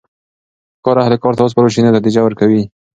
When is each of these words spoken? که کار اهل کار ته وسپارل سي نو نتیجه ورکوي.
که 0.75 0.79
کار 0.85 0.97
اهل 1.03 1.13
کار 1.23 1.33
ته 1.37 1.41
وسپارل 1.43 1.71
سي 1.75 1.81
نو 1.83 1.89
نتیجه 1.97 2.21
ورکوي. 2.23 2.61